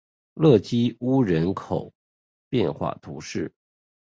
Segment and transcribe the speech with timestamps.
[0.33, 1.93] 勒基乌人口
[2.49, 3.53] 变化图示